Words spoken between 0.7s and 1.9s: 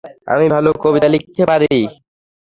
কবিতা লিখতে পারি।